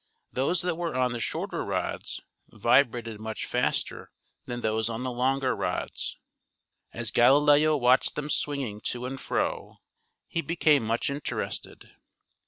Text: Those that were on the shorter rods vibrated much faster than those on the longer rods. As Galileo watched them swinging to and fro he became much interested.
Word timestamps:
Those 0.33 0.63
that 0.63 0.77
were 0.77 0.95
on 0.95 1.11
the 1.11 1.19
shorter 1.19 1.63
rods 1.63 2.21
vibrated 2.49 3.19
much 3.19 3.45
faster 3.45 4.09
than 4.45 4.61
those 4.61 4.89
on 4.89 5.03
the 5.03 5.11
longer 5.11 5.55
rods. 5.55 6.17
As 6.91 7.11
Galileo 7.11 7.77
watched 7.77 8.15
them 8.15 8.27
swinging 8.31 8.81
to 8.85 9.05
and 9.05 9.21
fro 9.21 9.77
he 10.27 10.41
became 10.41 10.81
much 10.83 11.11
interested. 11.11 11.91